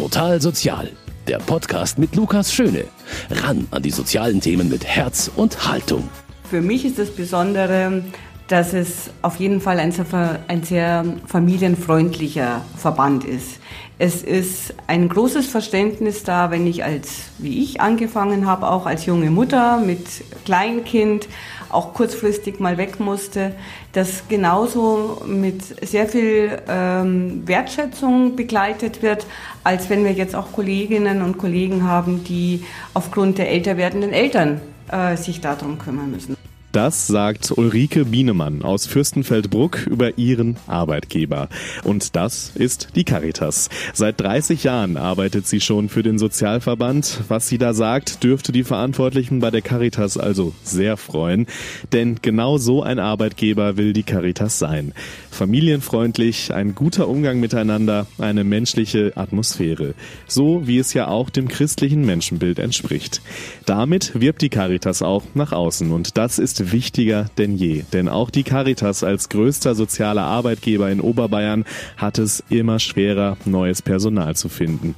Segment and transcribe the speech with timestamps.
[0.00, 0.88] Total Sozial,
[1.28, 2.84] der Podcast mit Lukas Schöne.
[3.30, 6.08] Ran an die sozialen Themen mit Herz und Haltung.
[6.48, 8.02] Für mich ist das Besondere,
[8.48, 10.06] dass es auf jeden Fall ein sehr,
[10.48, 13.60] ein sehr familienfreundlicher Verband ist.
[13.98, 19.04] Es ist ein großes Verständnis da, wenn ich als, wie ich angefangen habe, auch als
[19.04, 20.06] junge Mutter mit
[20.46, 21.28] Kleinkind,
[21.70, 23.52] auch kurzfristig mal weg musste,
[23.92, 29.26] das genauso mit sehr viel ähm, Wertschätzung begleitet wird,
[29.64, 32.64] als wenn wir jetzt auch Kolleginnen und Kollegen haben, die
[32.94, 36.39] aufgrund der älter werdenden Eltern äh, sich darum kümmern müssen.
[36.72, 41.48] Das sagt Ulrike Bienemann aus Fürstenfeldbruck über ihren Arbeitgeber.
[41.82, 43.70] Und das ist die Caritas.
[43.92, 47.22] Seit 30 Jahren arbeitet sie schon für den Sozialverband.
[47.26, 51.46] Was sie da sagt, dürfte die Verantwortlichen bei der Caritas also sehr freuen.
[51.92, 54.92] Denn genau so ein Arbeitgeber will die Caritas sein.
[55.32, 59.94] Familienfreundlich, ein guter Umgang miteinander, eine menschliche Atmosphäre.
[60.28, 63.22] So wie es ja auch dem christlichen Menschenbild entspricht.
[63.66, 65.90] Damit wirbt die Caritas auch nach außen.
[65.90, 67.82] Und das ist wichtiger denn je.
[67.92, 71.64] Denn auch die Caritas als größter sozialer Arbeitgeber in Oberbayern
[71.96, 74.94] hat es immer schwerer, neues Personal zu finden.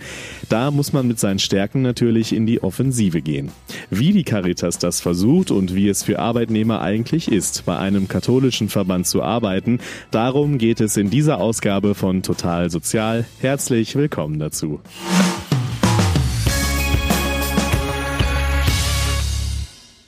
[0.48, 3.50] Da muss man mit seinen Stärken natürlich in die Offensive gehen.
[3.90, 8.68] Wie die Caritas das versucht und wie es für Arbeitnehmer eigentlich ist, bei einem katholischen
[8.68, 9.78] Verband zu arbeiten,
[10.10, 13.24] darum geht es in dieser Ausgabe von Total Sozial.
[13.40, 14.80] Herzlich willkommen dazu.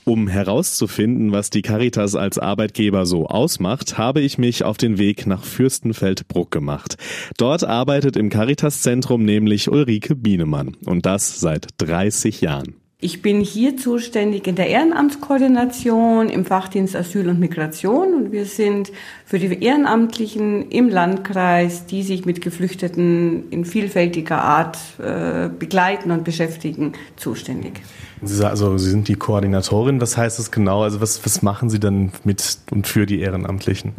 [0.04, 5.26] Um herauszufinden, was die Caritas als Arbeitgeber so ausmacht, habe ich mich auf den Weg
[5.26, 6.96] nach Fürstenfeldbruck gemacht.
[7.38, 12.83] Dort arbeitet im Caritas-Zentrum nämlich Ulrike Bienemann und das seit 30 Jahren.
[13.04, 18.92] Ich bin hier zuständig in der Ehrenamtskoordination im Fachdienst Asyl und Migration und wir sind
[19.26, 26.24] für die Ehrenamtlichen im Landkreis, die sich mit Geflüchteten in vielfältiger Art äh, begleiten und
[26.24, 27.82] beschäftigen, zuständig.
[28.22, 30.82] Sie, also Sie sind die Koordinatorin, was heißt das genau?
[30.82, 33.92] Also was, was machen Sie dann mit und für die Ehrenamtlichen?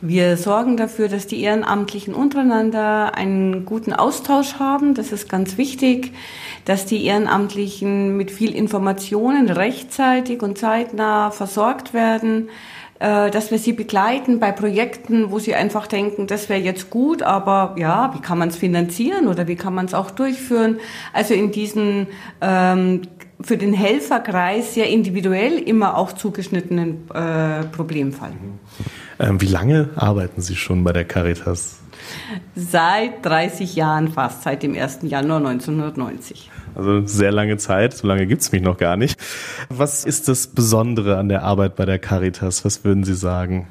[0.00, 4.94] Wir sorgen dafür, dass die Ehrenamtlichen untereinander einen guten Austausch haben.
[4.94, 6.12] Das ist ganz wichtig,
[6.64, 12.48] dass die Ehrenamtlichen mit viel Informationen rechtzeitig und zeitnah versorgt werden,
[13.00, 17.24] äh, dass wir sie begleiten bei Projekten, wo sie einfach denken, das wäre jetzt gut,
[17.24, 20.78] aber ja, wie kann man es finanzieren oder wie kann man es auch durchführen?
[21.12, 22.06] Also in diesen
[22.40, 23.02] ähm,
[23.40, 28.30] für den Helferkreis sehr individuell immer auch zugeschnittenen äh, Problemfall.
[28.30, 28.58] Mhm.
[29.18, 31.80] Ähm, wie lange arbeiten Sie schon bei der Caritas?
[32.54, 35.00] Seit 30 Jahren fast, seit dem 1.
[35.02, 36.50] Januar 1990.
[36.74, 39.18] Also sehr lange Zeit, so lange gibt es mich noch gar nicht.
[39.68, 42.64] Was ist das Besondere an der Arbeit bei der Caritas?
[42.64, 43.66] Was würden Sie sagen?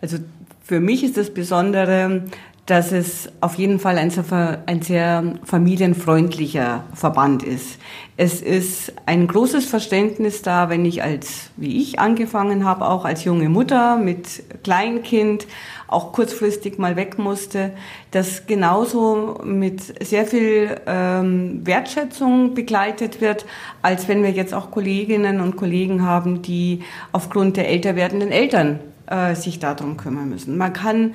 [0.00, 0.18] Also
[0.62, 2.22] für mich ist das Besondere,
[2.66, 7.78] dass es auf jeden Fall ein sehr, ein sehr familienfreundlicher Verband ist.
[8.16, 13.24] Es ist ein großes Verständnis da, wenn ich als, wie ich angefangen habe, auch als
[13.24, 15.46] junge Mutter mit Kleinkind
[15.88, 17.72] auch kurzfristig mal weg musste,
[18.12, 23.44] das genauso mit sehr viel ähm, Wertschätzung begleitet wird,
[23.82, 26.82] als wenn wir jetzt auch Kolleginnen und Kollegen haben, die
[27.12, 30.56] aufgrund der älter werdenden Eltern äh, sich darum kümmern müssen.
[30.56, 31.14] Man kann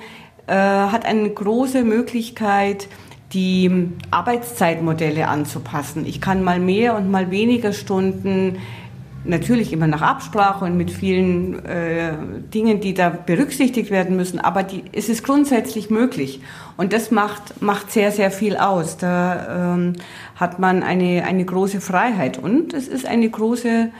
[0.54, 2.88] hat eine große Möglichkeit,
[3.32, 6.04] die Arbeitszeitmodelle anzupassen.
[6.06, 8.58] Ich kann mal mehr und mal weniger Stunden,
[9.24, 12.14] natürlich immer nach Absprache und mit vielen äh,
[12.54, 16.40] Dingen, die da berücksichtigt werden müssen, aber die, es ist grundsätzlich möglich.
[16.76, 18.96] Und das macht, macht sehr, sehr viel aus.
[18.96, 19.92] Da ähm,
[20.36, 22.38] hat man eine, eine große Freiheit.
[22.38, 23.90] Und es ist eine große,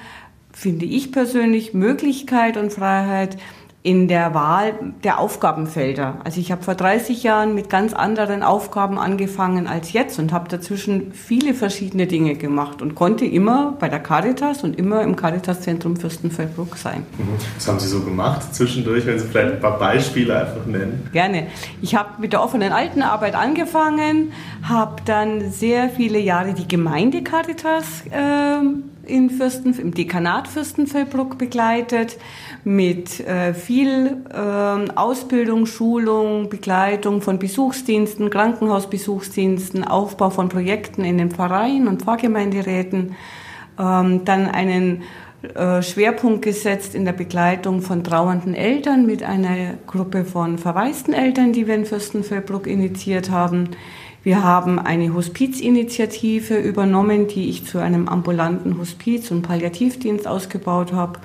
[0.52, 3.36] finde ich persönlich, Möglichkeit und Freiheit,
[3.82, 4.74] in der Wahl
[5.04, 6.18] der Aufgabenfelder.
[6.22, 10.50] Also ich habe vor 30 Jahren mit ganz anderen Aufgaben angefangen als jetzt und habe
[10.50, 15.96] dazwischen viele verschiedene Dinge gemacht und konnte immer bei der Caritas und immer im Caritas-Zentrum
[15.96, 17.06] Fürstenfeldbruck sein.
[17.16, 17.28] Mhm.
[17.56, 21.08] Was haben Sie so gemacht zwischendurch, wenn Sie vielleicht ein paar Beispiele einfach nennen?
[21.12, 21.46] Gerne.
[21.80, 24.32] Ich habe mit der offenen Altenarbeit angefangen,
[24.62, 28.60] habe dann sehr viele Jahre die Gemeinde Caritas äh,
[29.10, 32.18] in Fürsten, im Dekanat Fürstenfeldbruck begleitet
[32.64, 41.30] mit äh, viel äh, Ausbildung, Schulung, Begleitung von Besuchsdiensten, Krankenhausbesuchsdiensten, Aufbau von Projekten in den
[41.30, 43.16] Pfarreien und Pfarrgemeinderäten,
[43.78, 45.02] ähm, dann einen
[45.54, 51.52] äh, Schwerpunkt gesetzt in der Begleitung von trauernden Eltern mit einer Gruppe von verwaisten Eltern,
[51.52, 53.70] die wir in Fürstenfeldbruck initiiert haben.
[54.22, 61.20] Wir haben eine Hospizinitiative übernommen, die ich zu einem ambulanten Hospiz- und Palliativdienst ausgebaut habe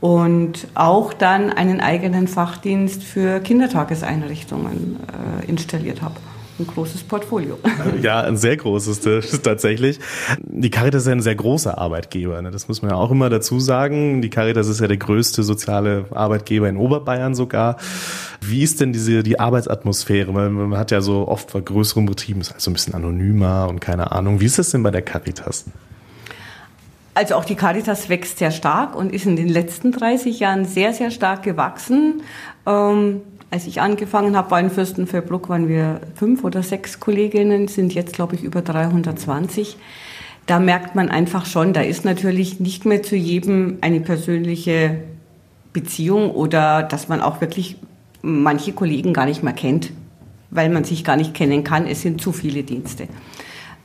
[0.00, 4.96] und auch dann einen eigenen Fachdienst für Kindertageseinrichtungen
[5.42, 6.14] äh, installiert habe.
[6.60, 7.58] Ein großes Portfolio.
[8.02, 9.00] Ja, ein sehr großes
[9.42, 9.98] tatsächlich.
[10.42, 12.40] Die Caritas ist ja ein sehr großer Arbeitgeber.
[12.40, 12.50] Ne?
[12.50, 14.22] Das muss man ja auch immer dazu sagen.
[14.22, 17.76] Die Caritas ist ja der größte soziale Arbeitgeber in Oberbayern sogar.
[18.40, 20.32] Wie ist denn diese die Arbeitsatmosphäre?
[20.32, 24.12] Man, hat ja so oft bei größeren Betrieben ist also ein bisschen anonymer und keine
[24.12, 24.40] Ahnung.
[24.40, 25.66] Wie ist das denn bei der Caritas?
[27.14, 30.92] Also auch die Caritas wächst sehr stark und ist in den letzten 30 Jahren sehr,
[30.92, 32.22] sehr stark gewachsen.
[32.66, 37.92] Ähm, als ich angefangen habe, war in Fürstenfeldbruck waren wir fünf oder sechs Kolleginnen, sind
[37.92, 39.76] jetzt, glaube ich, über 320.
[40.46, 45.00] Da merkt man einfach schon, da ist natürlich nicht mehr zu jedem eine persönliche
[45.72, 47.76] Beziehung oder dass man auch wirklich
[48.22, 49.92] manche Kollegen gar nicht mehr kennt,
[50.50, 51.86] weil man sich gar nicht kennen kann.
[51.86, 53.08] Es sind zu viele Dienste.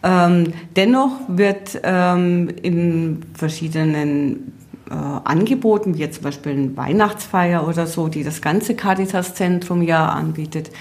[0.03, 4.53] Ähm, dennoch wird ähm, in verschiedenen
[4.89, 10.09] äh, Angeboten, wie jetzt zum Beispiel eine Weihnachtsfeier oder so, die das ganze Caritas-Zentrum ja
[10.09, 10.71] anbietet,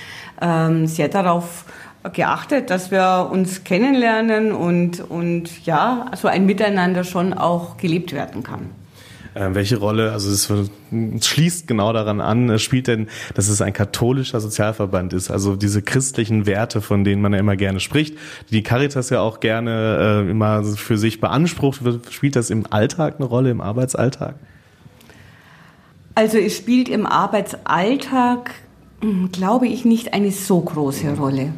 [0.41, 1.65] ähm, sehr darauf
[2.13, 8.43] geachtet, dass wir uns kennenlernen und, und ja, so ein Miteinander schon auch gelebt werden
[8.43, 8.71] kann.
[9.35, 10.49] Äh, welche Rolle, also es
[11.27, 16.47] schließt genau daran an, spielt denn, dass es ein katholischer Sozialverband ist, also diese christlichen
[16.47, 18.17] Werte, von denen man ja immer gerne spricht,
[18.51, 23.27] die Caritas ja auch gerne äh, immer für sich beansprucht, spielt das im Alltag eine
[23.27, 24.37] Rolle, im Arbeitsalltag?
[26.15, 28.53] Also es spielt im Arbeitsalltag,
[29.01, 31.53] hm, glaube ich, nicht eine so große Rolle.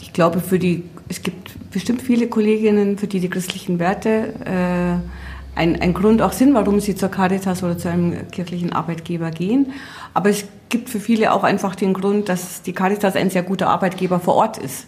[0.00, 5.21] Ich glaube, für die, es gibt bestimmt viele Kolleginnen, für die die christlichen Werte äh,
[5.54, 9.72] ein, ein Grund auch sind, warum sie zur Caritas oder zu einem kirchlichen Arbeitgeber gehen.
[10.14, 13.68] Aber es gibt für viele auch einfach den Grund, dass die Caritas ein sehr guter
[13.68, 14.86] Arbeitgeber vor Ort ist.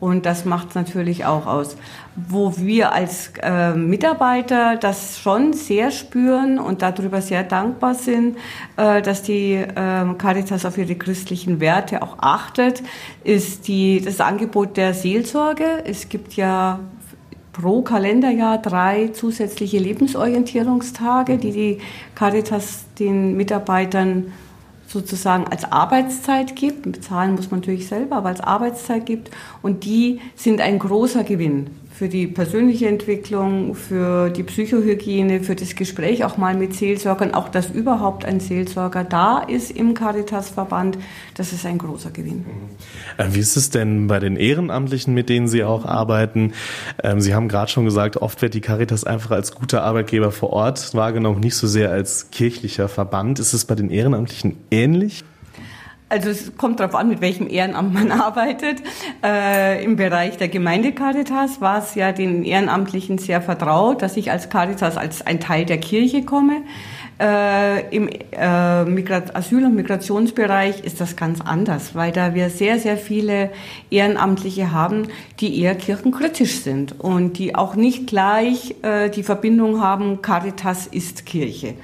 [0.00, 1.76] Und das macht es natürlich auch aus.
[2.14, 8.38] Wo wir als äh, Mitarbeiter das schon sehr spüren und darüber sehr dankbar sind,
[8.76, 12.82] äh, dass die äh, Caritas auf ihre christlichen Werte auch achtet,
[13.24, 15.82] ist die, das Angebot der Seelsorge.
[15.84, 16.78] Es gibt ja
[17.60, 21.78] pro Kalenderjahr drei zusätzliche Lebensorientierungstage, die die
[22.14, 24.32] Caritas den Mitarbeitern
[24.86, 26.82] sozusagen als Arbeitszeit gibt.
[26.82, 29.30] Bezahlen muss man natürlich selber, aber als Arbeitszeit gibt.
[29.60, 31.66] Und die sind ein großer Gewinn
[31.98, 37.48] für die persönliche Entwicklung, für die Psychohygiene, für das Gespräch auch mal mit Seelsorgern, auch
[37.48, 40.96] dass überhaupt ein Seelsorger da ist im Caritas-Verband,
[41.34, 42.46] das ist ein großer Gewinn.
[43.16, 46.52] Äh, wie ist es denn bei den Ehrenamtlichen, mit denen Sie auch arbeiten?
[47.02, 50.50] Ähm, Sie haben gerade schon gesagt, oft wird die Caritas einfach als guter Arbeitgeber vor
[50.50, 53.40] Ort wahrgenommen, nicht so sehr als kirchlicher Verband.
[53.40, 55.24] Ist es bei den Ehrenamtlichen ähnlich?
[56.10, 58.82] Also es kommt darauf an, mit welchem Ehrenamt man arbeitet.
[59.22, 64.30] Äh, Im Bereich der Gemeinde Caritas war es ja den Ehrenamtlichen sehr vertraut, dass ich
[64.30, 66.62] als Caritas als ein Teil der Kirche komme.
[67.20, 72.96] Äh, Im äh, Asyl- und Migrationsbereich ist das ganz anders, weil da wir sehr, sehr
[72.96, 73.50] viele
[73.90, 75.08] Ehrenamtliche haben,
[75.40, 81.26] die eher kirchenkritisch sind und die auch nicht gleich äh, die Verbindung haben, Caritas ist
[81.26, 81.74] Kirche.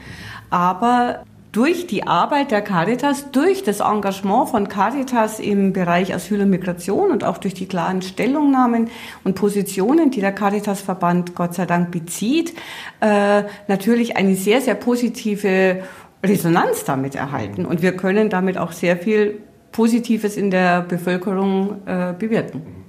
[0.50, 1.24] Aber
[1.54, 7.12] durch die Arbeit der Caritas, durch das Engagement von Caritas im Bereich Asyl und Migration
[7.12, 8.90] und auch durch die klaren Stellungnahmen
[9.22, 12.54] und Positionen, die der Caritas-Verband Gott sei Dank bezieht,
[13.00, 15.84] äh, natürlich eine sehr, sehr positive
[16.24, 17.66] Resonanz damit erhalten.
[17.66, 19.38] Und wir können damit auch sehr viel
[19.70, 22.83] Positives in der Bevölkerung äh, bewirken.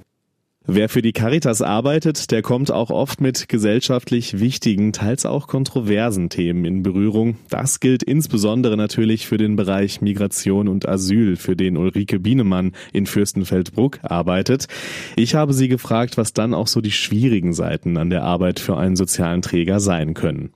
[0.68, 6.28] Wer für die Caritas arbeitet, der kommt auch oft mit gesellschaftlich wichtigen, teils auch kontroversen
[6.28, 7.36] Themen in Berührung.
[7.50, 13.06] Das gilt insbesondere natürlich für den Bereich Migration und Asyl, für den Ulrike Bienemann in
[13.06, 14.66] Fürstenfeldbruck arbeitet.
[15.14, 18.76] Ich habe sie gefragt, was dann auch so die schwierigen Seiten an der Arbeit für
[18.76, 20.50] einen sozialen Träger sein können.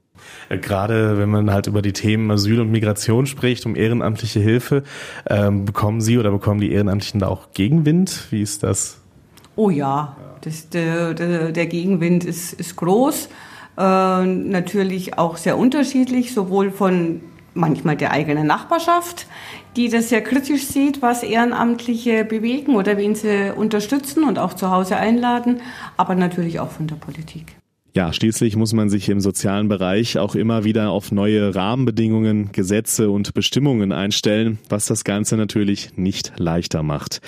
[0.49, 4.83] Gerade wenn man halt über die Themen Asyl und Migration spricht, um ehrenamtliche Hilfe,
[5.29, 8.27] ähm, bekommen Sie oder bekommen die Ehrenamtlichen da auch Gegenwind?
[8.31, 9.00] Wie ist das?
[9.57, 13.29] Oh ja, das, der, der, Gegenwind ist, ist groß,
[13.79, 17.21] äh, natürlich auch sehr unterschiedlich, sowohl von
[17.55, 19.27] manchmal der eigenen Nachbarschaft,
[19.77, 24.71] die das sehr kritisch sieht, was Ehrenamtliche bewegen oder wen sie unterstützen und auch zu
[24.71, 25.61] Hause einladen,
[25.97, 27.60] aber natürlich auch von der Politik.
[27.93, 33.11] Ja, schließlich muss man sich im sozialen Bereich auch immer wieder auf neue Rahmenbedingungen, Gesetze
[33.11, 37.21] und Bestimmungen einstellen, was das Ganze natürlich nicht leichter macht.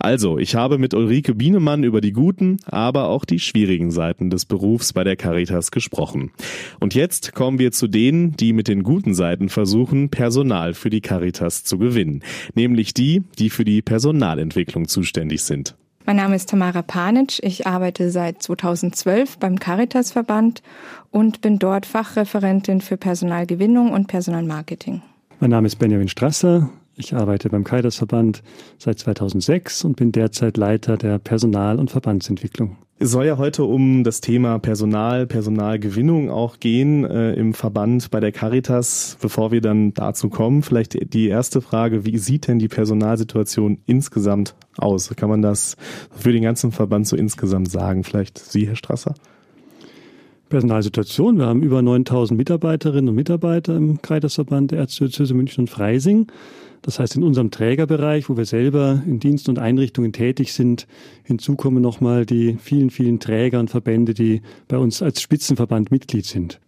[0.00, 4.44] Also, ich habe mit Ulrike Bienemann über die guten, aber auch die schwierigen Seiten des
[4.44, 6.32] Berufs bei der Caritas gesprochen.
[6.80, 11.00] Und jetzt kommen wir zu denen, die mit den guten Seiten versuchen, Personal für die
[11.00, 12.24] Caritas zu gewinnen,
[12.56, 15.76] nämlich die, die für die Personalentwicklung zuständig sind.
[16.08, 17.38] Mein Name ist Tamara Panic.
[17.42, 20.62] Ich arbeite seit 2012 beim Caritas-Verband
[21.10, 25.02] und bin dort Fachreferentin für Personalgewinnung und Personalmarketing.
[25.38, 26.70] Mein Name ist Benjamin Strasser.
[27.00, 28.42] Ich arbeite beim Kaidersverband
[28.76, 32.76] seit 2006 und bin derzeit Leiter der Personal- und Verbandsentwicklung.
[32.98, 38.18] Es soll ja heute um das Thema Personal, Personalgewinnung auch gehen äh, im Verband bei
[38.18, 39.16] der Caritas.
[39.20, 44.56] Bevor wir dann dazu kommen, vielleicht die erste Frage, wie sieht denn die Personalsituation insgesamt
[44.76, 45.08] aus?
[45.14, 45.76] Kann man das
[46.10, 48.02] für den ganzen Verband so insgesamt sagen?
[48.02, 49.14] Vielleicht Sie, Herr Strasser?
[50.48, 51.38] Personalsituation.
[51.38, 56.26] Wir haben über 9000 Mitarbeiterinnen und Mitarbeiter im Kreitersverband der Erzdiözese München und Freising.
[56.82, 60.86] Das heißt, in unserem Trägerbereich, wo wir selber in Diensten und Einrichtungen tätig sind,
[61.24, 66.26] hinzu kommen nochmal die vielen, vielen Träger und Verbände, die bei uns als Spitzenverband Mitglied
[66.26, 66.60] sind.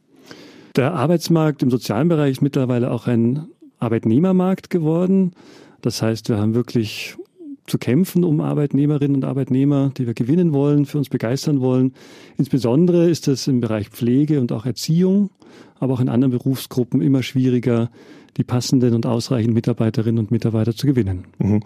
[0.76, 3.47] Der Arbeitsmarkt im sozialen Bereich ist mittlerweile auch ein
[3.79, 5.33] Arbeitnehmermarkt geworden.
[5.83, 7.17] Das heißt, wir haben wirklich
[7.67, 11.95] zu kämpfen um Arbeitnehmerinnen und Arbeitnehmer, die wir gewinnen wollen, für uns begeistern wollen.
[12.37, 15.31] Insbesondere ist das im Bereich Pflege und auch Erziehung,
[15.79, 17.90] aber auch in anderen Berufsgruppen immer schwieriger,
[18.37, 21.25] die passenden und ausreichenden Mitarbeiterinnen und Mitarbeiter zu gewinnen.
[21.38, 21.62] Mhm.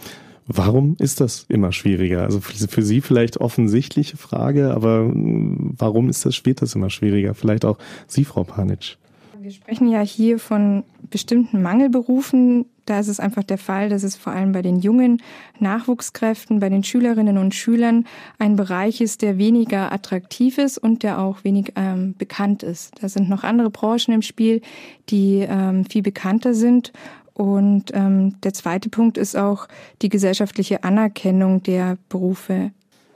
[0.46, 2.22] Warum ist das immer schwieriger?
[2.24, 7.34] Also für Sie vielleicht offensichtliche Frage, aber warum ist das, wird das immer schwieriger?
[7.34, 8.96] Vielleicht auch Sie, Frau Panitsch.
[9.40, 12.66] Wir sprechen ja hier von bestimmten Mangelberufen.
[12.86, 15.22] Da ist es einfach der Fall, dass es vor allem bei den jungen
[15.58, 18.06] Nachwuchskräften, bei den Schülerinnen und Schülern
[18.38, 22.92] ein Bereich ist, der weniger attraktiv ist und der auch wenig ähm, bekannt ist.
[23.00, 24.60] Da sind noch andere Branchen im Spiel,
[25.08, 26.92] die ähm, viel bekannter sind.
[27.32, 29.66] Und ähm, der zweite Punkt ist auch
[30.02, 32.70] die gesellschaftliche Anerkennung der Berufe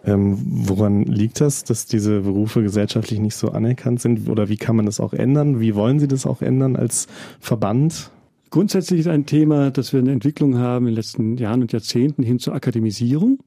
[0.04, 4.28] ähm, woran liegt das, dass diese Berufe gesellschaftlich nicht so anerkannt sind?
[4.28, 5.60] Oder wie kann man das auch ändern?
[5.60, 7.08] Wie wollen Sie das auch ändern als
[7.40, 8.10] Verband?
[8.50, 12.22] Grundsätzlich ist ein Thema, dass wir eine Entwicklung haben in den letzten Jahren und Jahrzehnten
[12.22, 13.38] hin zur Akademisierung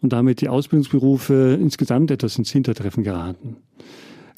[0.00, 3.56] und damit die Ausbildungsberufe insgesamt etwas ins Hintertreffen geraten.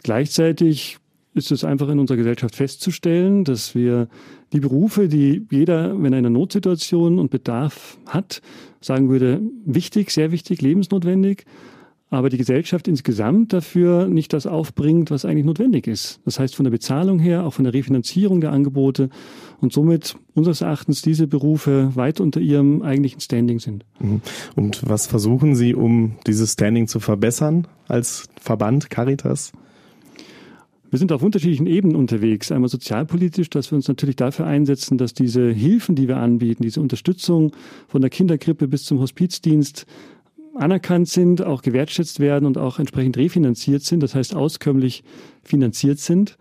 [0.03, 0.99] Gleichzeitig
[1.35, 4.09] ist es einfach in unserer Gesellschaft festzustellen, dass wir
[4.53, 8.41] die Berufe, die jeder, wenn er eine Notsituation und Bedarf hat,
[8.81, 11.45] sagen würde, wichtig, sehr wichtig, lebensnotwendig,
[12.15, 16.21] aber die Gesellschaft insgesamt dafür nicht das aufbringt, was eigentlich notwendig ist.
[16.25, 19.11] Das heißt von der Bezahlung her, auch von der Refinanzierung der Angebote
[19.61, 23.85] und somit unseres Erachtens diese Berufe weit unter ihrem eigentlichen Standing sind.
[24.01, 24.21] Mhm.
[24.57, 29.53] Und was versuchen Sie, um dieses Standing zu verbessern als Verband Caritas?
[30.95, 32.53] Wir sind auf unterschiedlichen Ebenen unterwegs.
[32.53, 36.81] Einmal sozialpolitisch, dass wir uns natürlich dafür einsetzen, dass diese Hilfen, die wir anbieten, diese
[36.81, 37.51] Unterstützung
[37.89, 39.87] von der Kinderkrippe bis zum Hospizdienst
[40.57, 45.05] anerkannt sind, auch gewertschätzt werden und auch entsprechend refinanziert sind, das heißt auskömmlich
[45.43, 46.37] finanziert sind.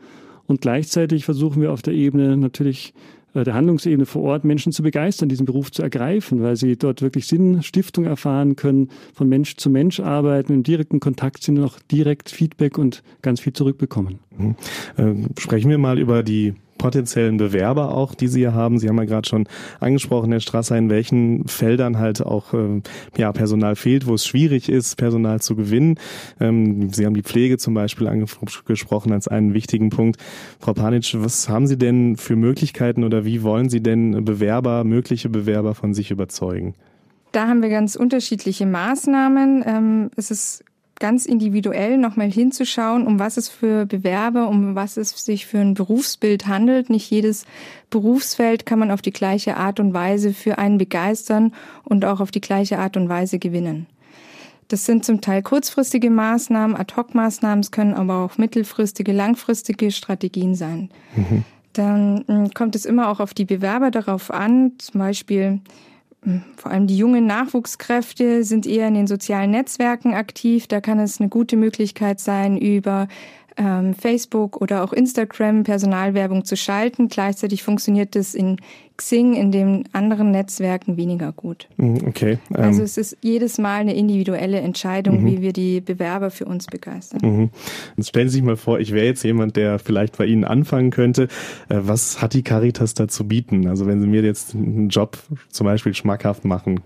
[0.46, 2.93] Und gleichzeitig versuchen wir auf der Ebene natürlich
[3.34, 7.01] äh, der Handlungsebene vor Ort Menschen zu begeistern, diesen Beruf zu ergreifen, weil sie dort
[7.01, 11.65] wirklich Sinn, Stiftung erfahren können, von Mensch zu Mensch arbeiten, im direkten Kontakt sind und
[11.65, 14.20] auch direkt Feedback und ganz viel zurückbekommen.
[14.38, 14.55] Mhm.
[14.98, 18.77] Äh, sprechen wir mal über die potenziellen Bewerber auch, die Sie hier haben.
[18.77, 19.47] Sie haben ja gerade schon
[19.79, 22.81] angesprochen, Herr Strasser, in welchen Feldern halt auch äh,
[23.15, 25.97] ja, Personal fehlt, wo es schwierig ist, Personal zu gewinnen.
[26.41, 30.17] Ähm, Sie haben die Pflege zum Beispiel angesprochen als einen wichtigen Punkt.
[30.59, 35.29] Frau Panitsch, was haben Sie denn für Möglichkeiten oder wie wollen Sie denn Bewerber, mögliche
[35.29, 36.75] Bewerber von sich überzeugen?
[37.31, 39.63] Da haben wir ganz unterschiedliche Maßnahmen.
[39.65, 40.65] Ähm, es ist
[41.03, 45.74] ganz individuell nochmal hinzuschauen, um was es für Bewerber, um was es sich für ein
[45.74, 46.89] Berufsbild handelt.
[46.89, 47.45] Nicht jedes
[47.89, 52.31] Berufsfeld kann man auf die gleiche Art und Weise für einen begeistern und auch auf
[52.31, 53.86] die gleiche Art und Weise gewinnen.
[54.69, 60.89] Das sind zum Teil kurzfristige Maßnahmen, Ad-hoc-Maßnahmen, es können aber auch mittelfristige, langfristige Strategien sein.
[61.17, 61.43] Mhm.
[61.74, 65.60] Dann hm, kommt es immer auch auf die Bewerber darauf an, zum Beispiel
[66.55, 70.67] vor allem die jungen Nachwuchskräfte sind eher in den sozialen Netzwerken aktiv.
[70.67, 73.07] Da kann es eine gute Möglichkeit sein, über
[73.55, 77.07] Facebook oder auch Instagram Personalwerbung zu schalten.
[77.07, 78.57] Gleichzeitig funktioniert das in
[78.98, 81.67] Xing, in den anderen Netzwerken weniger gut.
[81.77, 82.38] Mhm, okay.
[82.51, 82.63] Ähm.
[82.63, 85.27] Also es ist jedes Mal eine individuelle Entscheidung, mhm.
[85.27, 87.19] wie wir die Bewerber für uns begeistern.
[87.24, 87.50] Mhm.
[87.98, 90.91] Jetzt stellen Sie sich mal vor, ich wäre jetzt jemand, der vielleicht bei Ihnen anfangen
[90.91, 91.24] könnte.
[91.69, 93.67] Äh, was hat die Caritas da zu bieten?
[93.67, 95.17] Also wenn Sie mir jetzt einen Job
[95.50, 96.81] zum Beispiel schmackhaft machen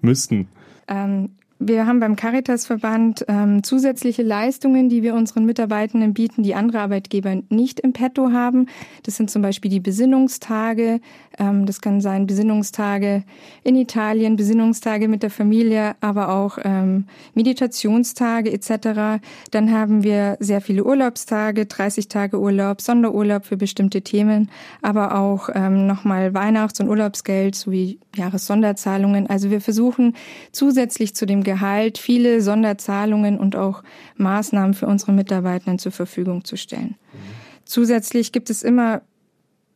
[0.00, 0.48] müssten.
[0.88, 1.30] Ähm,
[1.68, 7.42] wir haben beim Caritasverband ähm, zusätzliche Leistungen, die wir unseren Mitarbeitenden bieten, die andere Arbeitgeber
[7.48, 8.66] nicht im Petto haben.
[9.04, 11.00] Das sind zum Beispiel die Besinnungstage.
[11.38, 13.24] Ähm, das kann sein Besinnungstage
[13.62, 19.22] in Italien, Besinnungstage mit der Familie, aber auch ähm, Meditationstage etc.
[19.50, 24.50] Dann haben wir sehr viele Urlaubstage, 30 Tage Urlaub, Sonderurlaub für bestimmte Themen,
[24.82, 29.28] aber auch ähm, nochmal Weihnachts- und Urlaubsgeld sowie Jahressonderzahlungen.
[29.28, 30.14] Also wir versuchen
[30.50, 33.82] zusätzlich zu dem Gehalt viele Sonderzahlungen und auch
[34.16, 36.96] Maßnahmen für unsere Mitarbeitenden zur Verfügung zu stellen.
[37.12, 37.18] Mhm.
[37.66, 39.02] Zusätzlich gibt es immer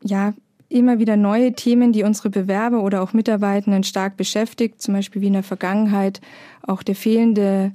[0.02, 0.32] ja
[0.68, 5.28] immer wieder neue Themen, die unsere Bewerber oder auch Mitarbeitenden stark beschäftigt, zum Beispiel wie
[5.28, 6.20] in der Vergangenheit
[6.62, 7.72] auch der fehlende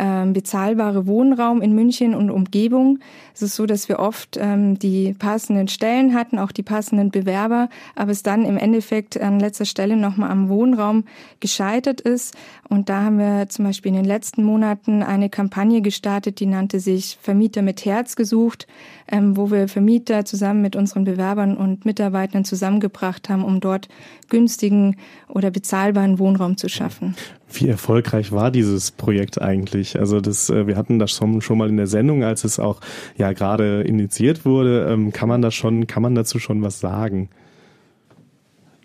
[0.00, 3.00] ähm, bezahlbare Wohnraum in München und Umgebung.
[3.34, 7.68] Es ist so, dass wir oft ähm, die passenden Stellen hatten, auch die passenden Bewerber,
[7.94, 11.04] aber es dann im Endeffekt an letzter Stelle nochmal am Wohnraum
[11.40, 12.34] gescheitert ist.
[12.70, 16.80] Und da haben wir zum Beispiel in den letzten Monaten eine Kampagne gestartet, die nannte
[16.80, 18.66] sich Vermieter mit Herz gesucht,
[19.06, 23.88] ähm, wo wir Vermieter zusammen mit unseren Bewerbern und Mitarbeitern zusammengebracht haben, um dort
[24.30, 24.96] günstigen
[25.28, 27.16] oder bezahlbaren Wohnraum zu schaffen.
[27.52, 29.98] Wie erfolgreich war dieses Projekt eigentlich?
[29.98, 32.80] Also das, äh, wir hatten das schon, schon mal in der Sendung, als es auch
[33.16, 34.86] ja gerade initiiert wurde.
[34.88, 37.28] Ähm, kann man das schon, kann man dazu schon was sagen?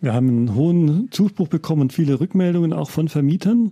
[0.02, 3.72] Wir haben einen hohen Zuspruch bekommen und viele Rückmeldungen auch von Vermietern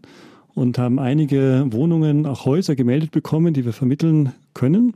[0.55, 4.93] und haben einige Wohnungen, auch Häuser gemeldet bekommen, die wir vermitteln können.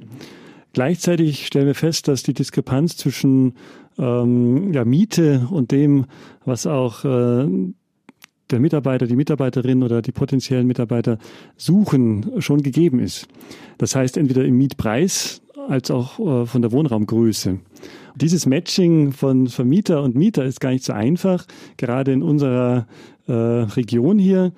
[0.73, 3.53] Gleichzeitig stellen wir fest, dass die Diskrepanz zwischen
[3.97, 6.05] ähm, ja, Miete und dem,
[6.45, 7.47] was auch äh,
[8.49, 11.17] der Mitarbeiter, die Mitarbeiterin oder die potenziellen Mitarbeiter
[11.57, 13.27] suchen, schon gegeben ist.
[13.77, 17.59] Das heißt, entweder im Mietpreis als auch äh, von der Wohnraumgröße.
[18.15, 21.45] Dieses Matching von Vermieter und Mieter ist gar nicht so einfach,
[21.77, 22.87] gerade in unserer
[23.27, 24.53] äh, Region hier,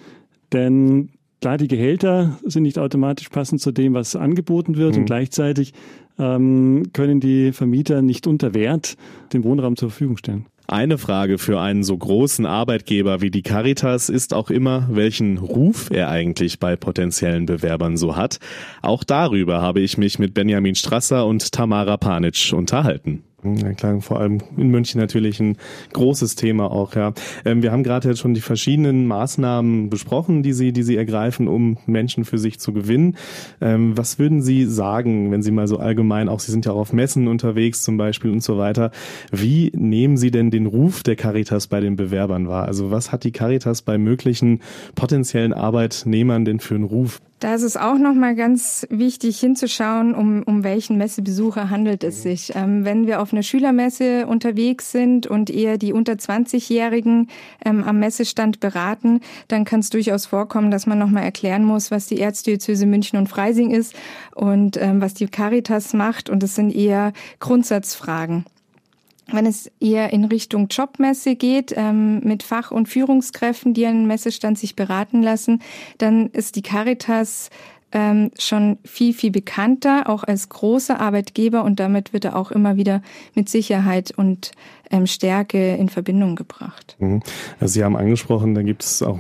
[0.54, 1.10] denn
[1.42, 5.00] klar, die Gehälter sind nicht automatisch passend zu dem, was angeboten wird mhm.
[5.00, 5.74] und gleichzeitig
[6.18, 8.98] ähm, können die Vermieter nicht unter Wert
[9.34, 10.46] den Wohnraum zur Verfügung stellen.
[10.72, 15.90] Eine Frage für einen so großen Arbeitgeber wie die Caritas ist auch immer, welchen Ruf
[15.90, 18.38] er eigentlich bei potenziellen Bewerbern so hat.
[18.84, 23.24] Auch darüber habe ich mich mit Benjamin Strasser und Tamara Panic unterhalten.
[23.44, 25.56] Ja, klar, vor allem in München natürlich ein
[25.94, 27.14] großes Thema auch, ja.
[27.46, 31.48] Ähm, wir haben gerade jetzt schon die verschiedenen Maßnahmen besprochen, die Sie, die Sie ergreifen,
[31.48, 33.16] um Menschen für sich zu gewinnen.
[33.62, 36.80] Ähm, was würden Sie sagen, wenn Sie mal so allgemein, auch Sie sind ja auch
[36.80, 38.92] auf Messen unterwegs zum Beispiel und so weiter.
[39.32, 42.66] Wie nehmen Sie denn den Ruf der Caritas bei den Bewerbern wahr?
[42.66, 44.60] Also was hat die Caritas bei möglichen
[44.96, 47.22] potenziellen Arbeitnehmern denn für einen Ruf?
[47.40, 52.52] Da ist es auch nochmal ganz wichtig hinzuschauen, um, um welchen Messebesucher handelt es sich.
[52.54, 57.30] Ähm, wenn wir auf einer Schülermesse unterwegs sind und eher die unter 20-Jährigen
[57.64, 62.08] ähm, am Messestand beraten, dann kann es durchaus vorkommen, dass man nochmal erklären muss, was
[62.08, 63.96] die Erzdiözese München und Freising ist
[64.36, 66.30] und ähm, was die Caritas macht.
[66.30, 68.44] Und es sind eher Grundsatzfragen.
[69.32, 74.58] Wenn es eher in Richtung Jobmesse geht, ähm, mit Fach- und Führungskräften, die an Messestand
[74.58, 75.62] sich beraten lassen,
[75.98, 77.50] dann ist die Caritas
[77.92, 82.76] ähm, schon viel, viel bekannter, auch als großer Arbeitgeber und damit wird er auch immer
[82.76, 83.02] wieder
[83.36, 84.52] mit Sicherheit und
[84.92, 86.96] ähm, Stärke in Verbindung gebracht.
[87.00, 87.22] Mhm.
[87.60, 89.20] Also Sie haben angesprochen, da gibt es auch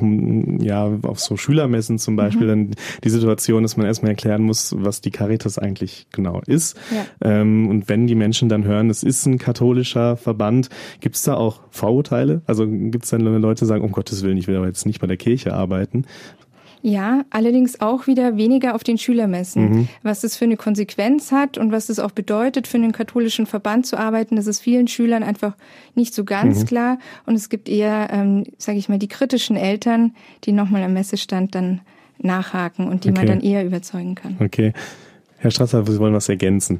[0.59, 2.71] ja auf so Schülermessen zum Beispiel mhm.
[2.71, 6.77] dann die Situation, dass man erstmal erklären muss, was die Caritas eigentlich genau ist.
[6.91, 7.05] Ja.
[7.29, 10.69] Ähm, und wenn die Menschen dann hören, es ist ein katholischer Verband,
[11.01, 12.41] gibt es da auch Vorurteile?
[12.45, 14.99] Also gibt es dann Leute, die sagen, um Gottes Willen, ich will aber jetzt nicht
[14.99, 16.05] bei der Kirche arbeiten.
[16.81, 19.69] Ja, allerdings auch wieder weniger auf den Schülermessen.
[19.69, 19.87] Mhm.
[20.01, 23.85] Was das für eine Konsequenz hat und was das auch bedeutet, für einen katholischen Verband
[23.85, 25.55] zu arbeiten, das ist vielen Schülern einfach
[25.95, 26.65] nicht so ganz mhm.
[26.65, 26.99] klar.
[27.25, 30.15] Und es gibt eher, ähm, sage ich mal, die kritischen Eltern,
[30.45, 31.81] die nochmal am Messestand dann
[32.17, 33.19] nachhaken und die okay.
[33.19, 34.37] man dann eher überzeugen kann.
[34.39, 34.73] Okay.
[35.37, 36.79] Herr Strasser, Sie wollen was ergänzen.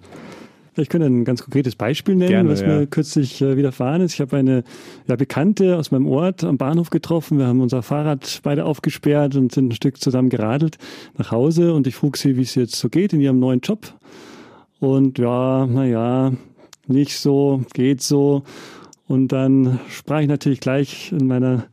[0.82, 2.68] Ich könnte ein ganz konkretes Beispiel nennen, Gerne, was ja.
[2.68, 4.14] mir kürzlich äh, widerfahren ist.
[4.14, 4.64] Ich habe eine
[5.08, 7.38] ja, Bekannte aus meinem Ort am Bahnhof getroffen.
[7.38, 10.78] Wir haben unser Fahrrad beide aufgesperrt und sind ein Stück zusammen geradelt
[11.18, 11.74] nach Hause.
[11.74, 13.94] Und ich frug sie, wie es jetzt so geht in ihrem neuen Job.
[14.80, 16.32] Und ja, naja,
[16.88, 18.44] nicht so, geht so.
[19.08, 21.66] Und dann sprach ich natürlich gleich in meiner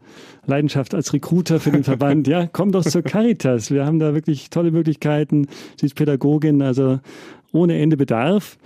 [0.46, 3.70] Leidenschaft als Recruiter für den Verband, ja, komm doch zur Caritas.
[3.70, 5.48] Wir haben da wirklich tolle Möglichkeiten.
[5.78, 7.00] Sie ist Pädagogin, also
[7.52, 8.58] ohne Ende Bedarf.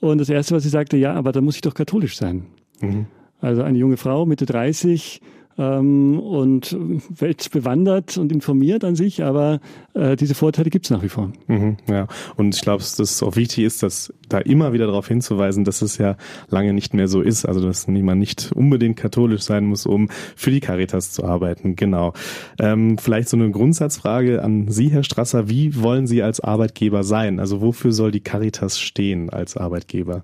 [0.00, 2.46] Und das Erste, was sie sagte, ja, aber da muss ich doch katholisch sein.
[2.80, 3.06] Mhm.
[3.40, 5.20] Also eine junge Frau, Mitte 30,
[5.58, 6.76] ähm, und
[7.10, 9.60] weltbewandert und informiert an sich, aber
[9.94, 11.32] äh, diese Vorteile gibt es nach wie vor.
[11.48, 15.08] Mhm, ja, und ich glaube, dass es auch wichtig ist, dass da immer wieder darauf
[15.08, 16.16] hinzuweisen, dass es ja
[16.48, 20.50] lange nicht mehr so ist, also dass man nicht unbedingt katholisch sein muss, um für
[20.50, 21.76] die Caritas zu arbeiten.
[21.76, 22.14] Genau.
[22.58, 27.40] Ähm, vielleicht so eine Grundsatzfrage an Sie, Herr Strasser, wie wollen Sie als Arbeitgeber sein?
[27.40, 30.22] Also wofür soll die Caritas stehen als Arbeitgeber?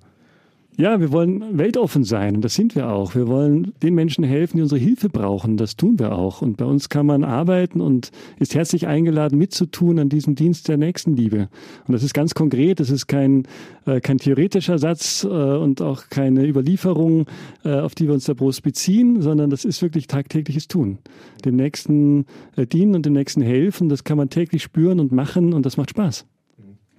[0.79, 3.15] Ja, wir wollen weltoffen sein und das sind wir auch.
[3.15, 5.57] Wir wollen den Menschen helfen, die unsere Hilfe brauchen.
[5.57, 6.43] Das tun wir auch.
[6.43, 10.77] Und bei uns kann man arbeiten und ist herzlich eingeladen, mitzutun an diesem Dienst der
[10.77, 11.49] Nächstenliebe.
[11.87, 12.79] Und das ist ganz konkret.
[12.79, 13.45] Das ist kein,
[13.87, 17.25] äh, kein theoretischer Satz äh, und auch keine Überlieferung,
[17.65, 20.99] äh, auf die wir uns da bloß beziehen, sondern das ist wirklich tagtägliches Tun.
[21.43, 23.89] Dem Nächsten äh, dienen und dem Nächsten helfen.
[23.89, 26.27] Das kann man täglich spüren und machen und das macht Spaß.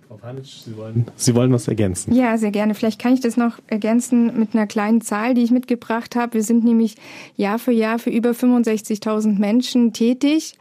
[0.07, 2.13] Frau Panitsch, Sie wollen, Sie wollen was ergänzen.
[2.13, 2.75] Ja, sehr gerne.
[2.75, 6.35] Vielleicht kann ich das noch ergänzen mit einer kleinen Zahl, die ich mitgebracht habe.
[6.35, 6.95] Wir sind nämlich
[7.35, 10.55] Jahr für Jahr für über 65.000 Menschen tätig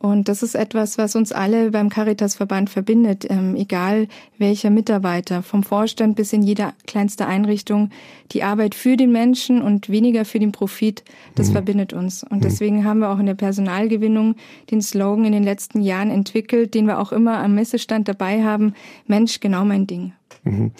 [0.00, 4.06] und das ist etwas, was uns alle beim Caritas-Verband verbindet, ähm, egal
[4.38, 7.90] welcher Mitarbeiter, vom Vorstand bis in jede kleinste Einrichtung.
[8.30, 11.02] Die Arbeit für den Menschen und weniger für den Profit,
[11.34, 11.52] das mhm.
[11.52, 12.22] verbindet uns.
[12.22, 12.42] Und mhm.
[12.42, 14.36] deswegen haben wir auch in der Personalgewinnung
[14.70, 18.74] den Slogan in den letzten Jahren entwickelt, den wir auch immer am Messestand dabei haben.
[19.06, 20.12] Mensch, genau mein Ding.
[20.44, 20.70] Mhm.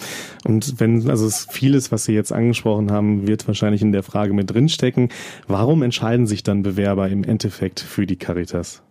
[0.44, 4.52] Und wenn, also vieles, was Sie jetzt angesprochen haben, wird wahrscheinlich in der Frage mit
[4.52, 5.08] drinstecken.
[5.48, 8.82] Warum entscheiden sich dann Bewerber im Endeffekt für die Caritas?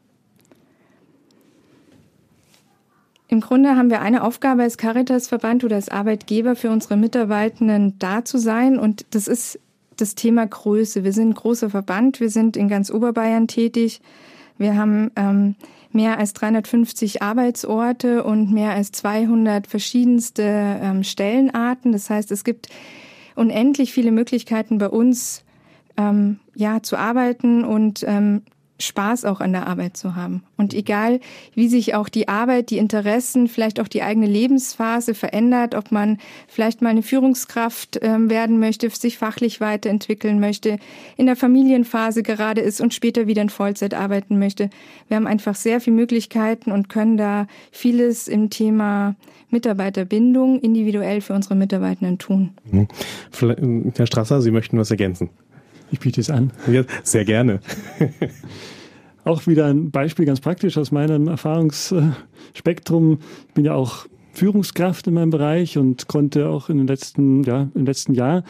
[3.29, 8.23] Im Grunde haben wir eine Aufgabe als Caritas-Verband oder als Arbeitgeber für unsere Mitarbeitenden da
[8.23, 8.79] zu sein.
[8.79, 9.59] Und das ist
[9.97, 11.03] das Thema Größe.
[11.03, 12.19] Wir sind ein großer Verband.
[12.19, 14.01] Wir sind in ganz Oberbayern tätig.
[14.57, 15.55] Wir haben ähm,
[15.91, 21.91] mehr als 350 Arbeitsorte und mehr als 200 verschiedenste ähm, Stellenarten.
[21.91, 22.69] Das heißt, es gibt
[23.35, 25.43] unendlich viele Möglichkeiten bei uns,
[25.97, 28.43] ähm, ja, zu arbeiten und ähm,
[28.79, 30.43] Spaß auch an der Arbeit zu haben.
[30.55, 31.19] Und egal,
[31.55, 36.19] wie sich auch die Arbeit, die Interessen, vielleicht auch die eigene Lebensphase verändert, ob man
[36.47, 40.77] vielleicht mal eine Führungskraft ähm, werden möchte, sich fachlich weiterentwickeln möchte,
[41.15, 44.69] in der Familienphase gerade ist und später wieder in Vollzeit arbeiten möchte.
[45.07, 49.15] Wir haben einfach sehr viele Möglichkeiten und können da vieles im Thema
[49.49, 52.51] Mitarbeiterbindung individuell für unsere Mitarbeitenden tun.
[52.69, 52.87] Mhm.
[53.95, 55.29] Herr Strasser, Sie möchten was ergänzen?
[55.91, 56.51] Ich biete es an.
[56.71, 57.59] Ja, sehr gerne.
[59.23, 63.19] auch wieder ein Beispiel ganz praktisch aus meinem Erfahrungsspektrum.
[63.47, 67.69] Ich bin ja auch Führungskraft in meinem Bereich und konnte auch in den letzten, ja,
[67.73, 68.43] im letzten Jahr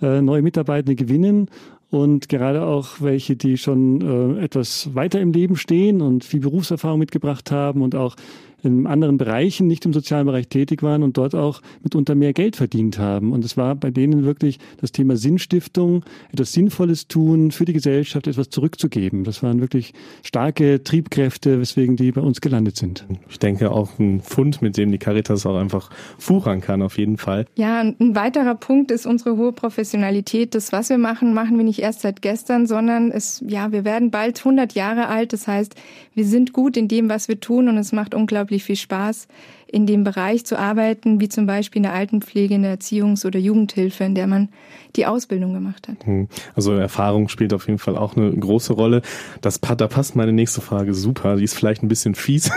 [0.00, 1.48] äh, neue Mitarbeitende gewinnen
[1.90, 6.98] und gerade auch welche, die schon äh, etwas weiter im Leben stehen und viel Berufserfahrung
[6.98, 8.16] mitgebracht haben und auch
[8.62, 12.56] in anderen Bereichen, nicht im sozialen Bereich tätig waren und dort auch mitunter mehr Geld
[12.56, 13.32] verdient haben.
[13.32, 18.26] Und es war bei denen wirklich das Thema Sinnstiftung, etwas Sinnvolles tun, für die Gesellschaft
[18.26, 19.24] etwas zurückzugeben.
[19.24, 23.04] Das waren wirklich starke Triebkräfte, weswegen die bei uns gelandet sind.
[23.28, 27.18] Ich denke auch ein Fund, mit dem die Caritas auch einfach fuchern kann, auf jeden
[27.18, 27.46] Fall.
[27.56, 30.54] Ja, ein weiterer Punkt ist unsere hohe Professionalität.
[30.54, 34.10] Das, was wir machen, machen wir nicht erst seit gestern, sondern es, ja, wir werden
[34.10, 35.32] bald 100 Jahre alt.
[35.32, 35.74] Das heißt,
[36.14, 39.28] wir sind gut in dem, was wir tun und es macht unglaublich unglaublich viel Spaß,
[39.66, 43.38] in dem Bereich zu arbeiten, wie zum Beispiel in der Altenpflege, in der Erziehungs- oder
[43.38, 44.50] Jugendhilfe, in der man
[44.96, 46.04] die Ausbildung gemacht hat.
[46.04, 46.28] Hm.
[46.54, 49.00] Also Erfahrung spielt auf jeden Fall auch eine große Rolle.
[49.40, 51.36] Das, da passt meine nächste Frage super.
[51.36, 52.50] Die ist vielleicht ein bisschen fies.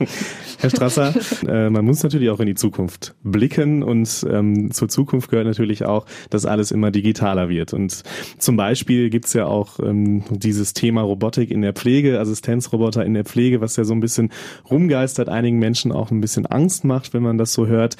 [0.58, 1.14] Herr Strasser,
[1.48, 5.84] äh, man muss natürlich auch in die Zukunft blicken und ähm, zur Zukunft gehört natürlich
[5.84, 7.72] auch, dass alles immer digitaler wird.
[7.72, 8.02] Und
[8.38, 13.24] zum Beispiel gibt's ja auch ähm, dieses Thema Robotik in der Pflege, Assistenzroboter in der
[13.24, 14.32] Pflege, was ja so ein bisschen
[14.68, 17.96] rumgeistert, einigen Menschen auch ein bisschen Angst macht, wenn man das so hört.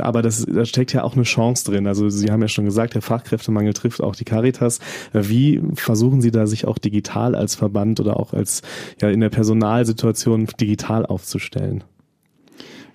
[0.00, 1.86] Aber das, da steckt ja auch eine Chance drin.
[1.86, 4.80] Also Sie haben ja schon gesagt, der Fachkräftemangel trifft auch die Caritas.
[5.12, 8.62] Wie versuchen Sie da sich auch digital als Verband oder auch als
[9.00, 11.84] ja in der Personalsituation digital aufzustellen?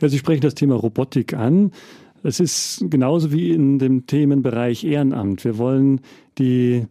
[0.02, 1.72] Ja, Sie sprechen das Thema Robotik an.
[2.24, 5.44] Es ist genauso wie in dem Themenbereich Ehrenamt.
[5.44, 6.02] Wir wollen
[6.38, 6.88] die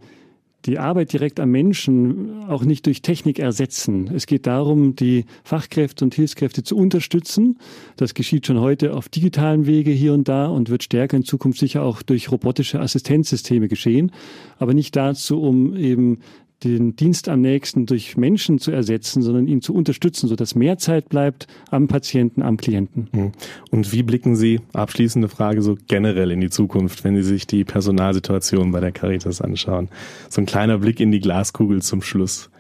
[0.67, 4.11] die Arbeit direkt am Menschen auch nicht durch Technik ersetzen.
[4.15, 7.59] Es geht darum, die Fachkräfte und Hilfskräfte zu unterstützen.
[7.97, 11.59] Das geschieht schon heute auf digitalen Wege hier und da und wird stärker in Zukunft
[11.59, 14.13] sicher auch durch robotische Assistenzsysteme geschehen.
[14.59, 16.19] Aber nicht dazu, um eben
[16.65, 21.09] den Dienst am nächsten durch Menschen zu ersetzen, sondern ihn zu unterstützen, sodass mehr Zeit
[21.09, 23.09] bleibt am Patienten, am Klienten.
[23.13, 23.33] Hm.
[23.71, 27.65] Und wie blicken Sie, abschließende Frage, so generell in die Zukunft, wenn Sie sich die
[27.65, 29.89] Personalsituation bei der Caritas anschauen?
[30.29, 32.51] So ein kleiner Blick in die Glaskugel zum Schluss.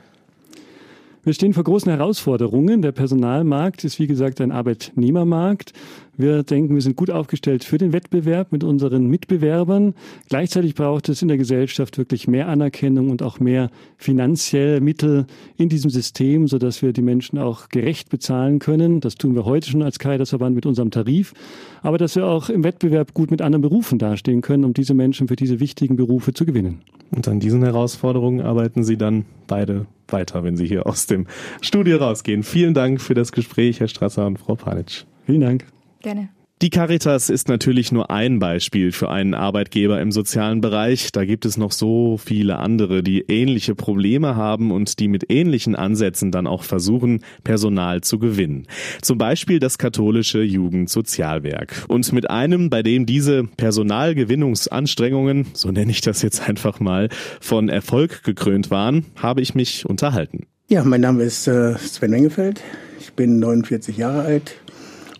[1.24, 2.82] Wir stehen vor großen Herausforderungen.
[2.82, 5.72] Der Personalmarkt ist, wie gesagt, ein Arbeitnehmermarkt.
[6.16, 9.94] Wir denken, wir sind gut aufgestellt für den Wettbewerb mit unseren Mitbewerbern.
[10.28, 15.68] Gleichzeitig braucht es in der Gesellschaft wirklich mehr Anerkennung und auch mehr finanzielle Mittel in
[15.68, 18.98] diesem System, sodass wir die Menschen auch gerecht bezahlen können.
[18.98, 21.34] Das tun wir heute schon als Caritasverband mit unserem Tarif.
[21.82, 25.28] Aber dass wir auch im Wettbewerb gut mit anderen Berufen dastehen können, um diese Menschen
[25.28, 26.80] für diese wichtigen Berufe zu gewinnen.
[27.12, 31.26] Und an diesen Herausforderungen arbeiten Sie dann beide weiter, wenn Sie hier aus dem
[31.60, 32.42] Studio rausgehen.
[32.42, 35.04] Vielen Dank für das Gespräch, Herr Strasser und Frau Panitsch.
[35.26, 35.66] Vielen Dank.
[36.00, 36.28] Gerne.
[36.62, 41.10] Die Caritas ist natürlich nur ein Beispiel für einen Arbeitgeber im sozialen Bereich.
[41.10, 45.74] Da gibt es noch so viele andere, die ähnliche Probleme haben und die mit ähnlichen
[45.74, 48.68] Ansätzen dann auch versuchen, Personal zu gewinnen.
[49.00, 51.84] Zum Beispiel das katholische Jugendsozialwerk.
[51.88, 57.08] Und mit einem, bei dem diese Personalgewinnungsanstrengungen, so nenne ich das jetzt einfach mal,
[57.40, 60.46] von Erfolg gekrönt waren, habe ich mich unterhalten.
[60.68, 62.62] Ja, mein Name ist äh, Sven Engefeld.
[63.00, 64.61] Ich bin 49 Jahre alt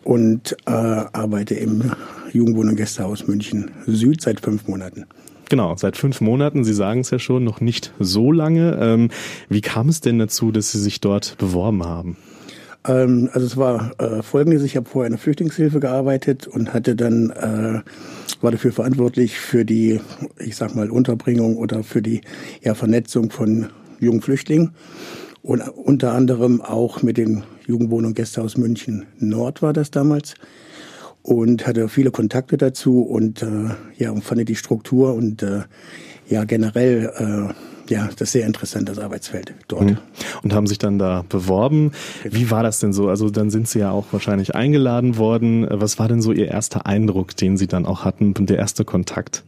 [0.05, 1.93] und äh, arbeite im
[2.33, 5.07] Jugendwohn- und Gästehaus München Süd seit fünf Monaten.
[5.49, 8.79] Genau, seit fünf Monaten, Sie sagen es ja schon, noch nicht so lange.
[8.81, 9.11] Ähm,
[9.51, 12.17] wie kam es denn dazu, dass Sie sich dort beworben haben?
[12.87, 16.97] Ähm, also es war äh, folgendes, ich habe vorher in der Flüchtlingshilfe gearbeitet und hatte
[16.97, 17.81] dann, äh,
[18.41, 20.01] war dafür verantwortlich für die,
[20.39, 22.23] ich sag mal, Unterbringung oder für die
[22.63, 23.67] ja, Vernetzung von
[24.01, 24.73] jungen Flüchtlingen
[25.43, 30.35] und unter anderem auch mit dem Jugendwohnung Gästehaus München Nord war das damals
[31.23, 35.63] und hatte viele Kontakte dazu und äh, ja und fand die Struktur und äh,
[36.29, 37.13] ja generell
[37.51, 37.55] äh,
[37.89, 39.91] ja, das ist sehr interessant, das Arbeitsfeld dort.
[39.91, 39.99] Mhm.
[40.43, 41.93] Und haben sich dann da beworben.
[42.23, 42.35] Genau.
[42.35, 43.09] Wie war das denn so?
[43.09, 45.67] Also dann sind Sie ja auch wahrscheinlich eingeladen worden.
[45.69, 48.85] Was war denn so Ihr erster Eindruck, den Sie dann auch hatten und der erste
[48.85, 49.45] Kontakt?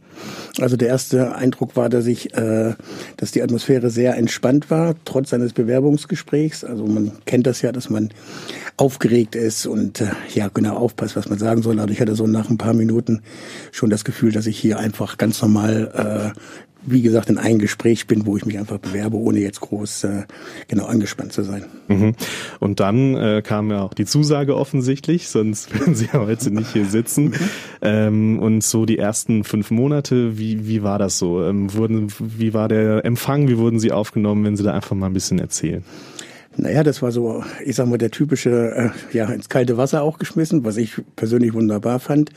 [0.59, 2.73] Also der erste Eindruck war, dass ich, äh,
[3.17, 6.63] dass die Atmosphäre sehr entspannt war, trotz eines Bewerbungsgesprächs.
[6.63, 8.09] Also man kennt das ja, dass man
[8.77, 11.79] aufgeregt ist und äh, ja genau aufpasst, was man sagen soll.
[11.79, 13.21] Also ich hatte so nach ein paar Minuten
[13.71, 16.39] schon das Gefühl, dass ich hier einfach ganz normal äh,
[16.85, 20.23] wie gesagt, in ein Gespräch bin, wo ich mich einfach bewerbe, ohne jetzt groß äh,
[20.67, 21.65] genau angespannt zu sein.
[21.87, 22.13] Mhm.
[22.59, 26.73] Und dann äh, kam ja auch die Zusage offensichtlich, sonst würden Sie ja heute nicht
[26.73, 27.25] hier sitzen.
[27.25, 27.39] Mhm.
[27.81, 31.43] Ähm, und so die ersten fünf Monate, wie, wie war das so?
[31.43, 33.47] Ähm, wurden, wie war der Empfang?
[33.47, 35.83] Wie wurden Sie aufgenommen, wenn Sie da einfach mal ein bisschen erzählen?
[36.57, 40.17] Naja, das war so, ich sag mal, der typische, äh, ja, ins kalte Wasser auch
[40.17, 42.31] geschmissen, was ich persönlich wunderbar fand.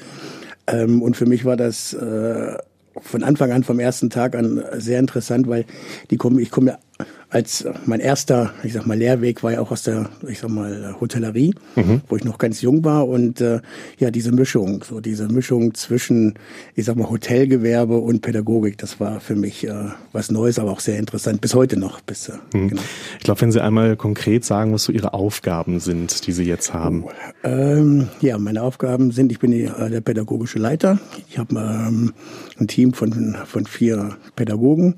[0.67, 2.57] Ähm, und für mich war das äh,
[3.03, 5.65] von Anfang an, vom ersten Tag an sehr interessant, weil
[6.11, 9.71] die kommen, ich komme ja als mein erster, ich sag mal, Lehrweg war ja auch
[9.71, 12.01] aus der, ich sag mal, Hotellerie, mhm.
[12.09, 13.61] wo ich noch ganz jung war und äh,
[13.99, 16.35] ja, diese Mischung, so diese Mischung zwischen,
[16.75, 19.75] ich sag mal, Hotelgewerbe und Pädagogik, das war für mich äh,
[20.13, 22.01] was Neues, aber auch sehr interessant, bis heute noch.
[22.01, 22.69] Bis, äh, mhm.
[22.69, 22.83] genau.
[23.19, 26.73] Ich glaube, wenn Sie einmal konkret sagen, was so Ihre Aufgaben sind, die Sie jetzt
[26.73, 27.05] haben.
[27.05, 27.11] Oh,
[27.45, 30.99] ähm, ja, meine Aufgaben sind, ich bin die, äh, der pädagogische Leiter.
[31.29, 32.15] Ich habe ähm,
[32.59, 34.95] ein Team von, von vier Pädagogen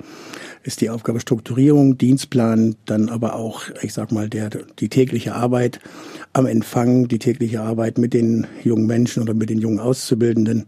[0.62, 5.80] ist die Aufgabe Strukturierung, Dienstplan, dann aber auch, ich sag mal, der, die tägliche Arbeit
[6.32, 10.66] am Empfang, die tägliche Arbeit mit den jungen Menschen oder mit den jungen Auszubildenden.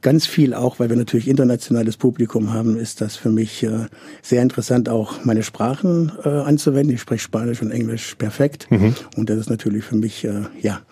[0.00, 3.86] Ganz viel auch, weil wir natürlich internationales Publikum haben, ist das für mich äh,
[4.22, 6.94] sehr interessant, auch meine Sprachen äh, anzuwenden.
[6.94, 8.70] Ich spreche Spanisch und Englisch perfekt.
[8.70, 8.94] Mhm.
[9.16, 10.82] Und das ist natürlich für mich, äh, ja,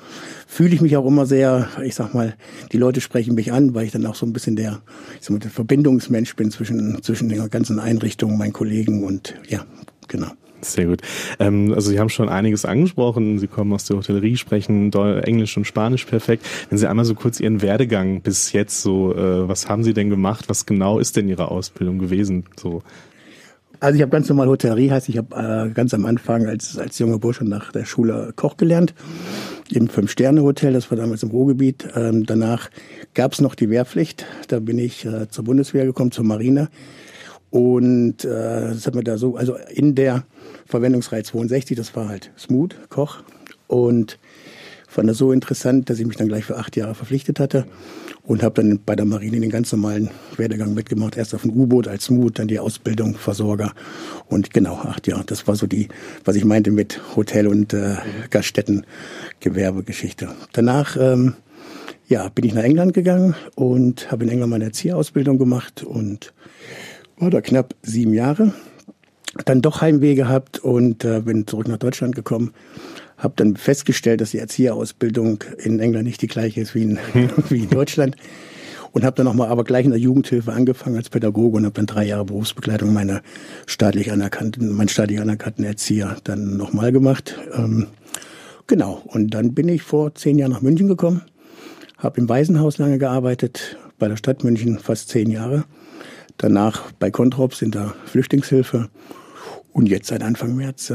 [0.49, 2.35] fühle ich mich auch immer sehr, ich sag mal,
[2.73, 4.81] die Leute sprechen mich an, weil ich dann auch so ein bisschen der,
[5.21, 9.65] ich sag mal, der Verbindungsmensch bin zwischen, zwischen den ganzen Einrichtungen, meinen Kollegen und ja,
[10.09, 10.33] genau.
[10.63, 11.03] Sehr gut.
[11.39, 13.39] Ähm, also Sie haben schon einiges angesprochen.
[13.39, 16.45] Sie kommen aus der Hotellerie, sprechen Englisch und Spanisch perfekt.
[16.71, 20.11] Wenn Sie einmal so kurz Ihren Werdegang bis jetzt so, äh, was haben Sie denn
[20.11, 20.49] gemacht?
[20.49, 22.45] Was genau ist denn Ihre Ausbildung gewesen?
[22.57, 22.83] So.
[23.81, 26.99] Also ich habe ganz normal Hotellerie, heißt ich habe äh, ganz am Anfang als als
[26.99, 28.95] junger Bursche nach der Schule Koch gelernt
[29.71, 31.89] im Fünf-Sterne-Hotel, das war damals im Ruhrgebiet.
[31.95, 32.71] Ähm, danach
[33.15, 36.69] gab es noch die Wehrpflicht, da bin ich äh, zur Bundeswehr gekommen, zur Marine
[37.51, 40.25] und äh, das hat mir da so, also in der
[40.67, 43.23] Verwendungsreihe 62, das war halt Smooth, Koch.
[43.67, 44.19] Und
[44.89, 47.67] fand das so interessant, dass ich mich dann gleich für acht Jahre verpflichtet hatte
[48.23, 51.17] und habe dann bei der Marine den ganz normalen Werdegang mitgemacht.
[51.17, 53.73] Erst auf dem U-Boot als Smooth, dann die Ausbildung, Versorger
[54.29, 55.25] und genau acht Jahre.
[55.27, 55.89] Das war so die,
[56.25, 57.97] was ich meinte mit Hotel- und äh,
[58.31, 60.31] Gaststätten-Gewerbegeschichte.
[60.53, 61.35] Danach ähm,
[62.09, 66.33] ja, bin ich nach England gegangen und habe in England meine Erzieherausbildung gemacht und
[67.19, 68.53] war da knapp sieben Jahre.
[69.45, 72.53] Dann doch Heimweh gehabt und äh, bin zurück nach Deutschland gekommen.
[73.19, 76.99] Habe dann festgestellt, dass die Erzieherausbildung in England nicht die gleiche ist wie in,
[77.49, 78.17] wie in Deutschland.
[78.93, 81.87] Und habe dann nochmal aber gleich in der Jugendhilfe angefangen als Pädagoge und habe dann
[81.87, 83.21] drei Jahre Berufsbegleitung meiner
[83.67, 87.39] staatlich anerkannten, meinen staatlich anerkannten Erzieher dann nochmal gemacht.
[87.53, 87.89] Ähm,
[88.67, 89.03] genau.
[89.05, 91.23] Und dann bin ich vor zehn Jahren nach München gekommen,
[91.99, 95.65] habe im Waisenhaus lange gearbeitet, bei der Stadt München fast zehn Jahre
[96.39, 98.91] Danach bei Kontrops in der Flüchtlingshilfe
[99.77, 100.89] und jetzt seit Anfang März.
[100.89, 100.95] Äh,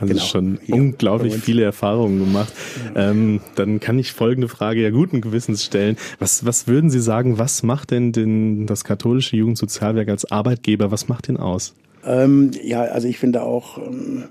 [0.00, 2.52] also genau, schon unglaublich viele Erfahrungen gemacht.
[2.94, 3.10] Ja.
[3.10, 5.96] Ähm, dann kann ich folgende Frage ja guten Gewissens stellen.
[6.18, 11.08] Was, was würden Sie sagen, was macht denn den, das katholische Jugendsozialwerk als Arbeitgeber, was
[11.08, 11.74] macht den aus?
[12.04, 14.24] Ähm, ja, also ich finde auch, ähm,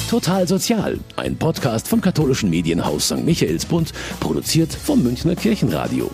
[0.08, 3.26] Total Sozial, ein Podcast vom katholischen Medienhaus St.
[3.26, 6.12] Michaelsbund, produziert vom Münchner Kirchenradio.